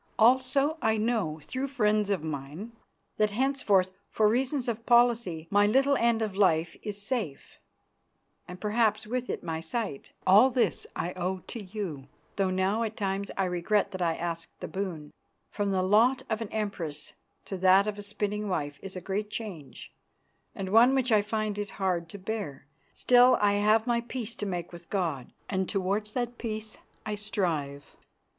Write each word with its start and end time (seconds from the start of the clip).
Also 0.17 0.79
I 0.81 0.97
know, 0.97 1.39
through 1.43 1.67
friends 1.67 2.09
of 2.09 2.23
mine, 2.23 2.71
that 3.17 3.29
henceforth, 3.29 3.91
for 4.09 4.27
reasons 4.27 4.67
of 4.67 4.87
policy, 4.87 5.47
my 5.51 5.67
little 5.67 5.95
end 5.97 6.23
of 6.23 6.35
life 6.35 6.75
is 6.81 6.99
safe, 6.99 7.59
and 8.47 8.59
perhaps 8.59 9.05
with 9.05 9.29
it 9.29 9.43
my 9.43 9.59
sight. 9.59 10.11
All 10.25 10.49
this 10.49 10.87
I 10.95 11.13
owe 11.13 11.43
to 11.45 11.63
you, 11.63 12.07
though 12.35 12.49
now 12.49 12.81
at 12.81 12.97
times 12.97 13.29
I 13.37 13.45
regret 13.45 13.91
that 13.91 14.01
I 14.01 14.15
asked 14.15 14.49
the 14.59 14.67
boon. 14.67 15.13
From 15.51 15.69
the 15.69 15.83
lot 15.83 16.23
of 16.31 16.41
an 16.41 16.49
Empress 16.49 17.13
to 17.45 17.55
that 17.57 17.85
of 17.85 17.99
a 17.99 18.01
spinning 18.01 18.49
wife 18.49 18.79
is 18.81 18.95
a 18.95 19.01
great 19.01 19.29
change, 19.29 19.91
and 20.55 20.69
one 20.69 20.95
which 20.95 21.11
I 21.11 21.21
find 21.21 21.59
it 21.59 21.69
hard 21.77 22.09
to 22.09 22.17
bear. 22.17 22.65
Still, 22.95 23.37
I 23.39 23.53
have 23.53 23.85
my 23.85 24.01
peace 24.01 24.33
to 24.37 24.47
make 24.47 24.73
with 24.73 24.89
God, 24.89 25.31
and 25.47 25.69
towards 25.69 26.13
that 26.13 26.39
peace 26.39 26.79
I 27.05 27.13
strive. 27.13 27.95